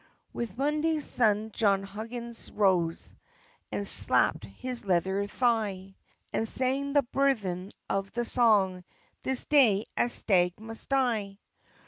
With 0.33 0.57
Monday's 0.57 1.05
sun 1.07 1.51
John 1.51 1.83
Huggins 1.83 2.51
rose, 2.51 3.13
And 3.71 3.85
slapt 3.85 4.45
his 4.45 4.83
leather 4.83 5.27
thigh, 5.27 5.95
And 6.33 6.47
sang 6.47 6.93
the 6.93 7.03
burthen 7.03 7.71
of 7.87 8.11
the 8.11 8.25
song, 8.25 8.83
"This 9.21 9.45
day 9.45 9.85
a 9.95 10.09
stag 10.09 10.59
must 10.59 10.89
die." 10.89 11.37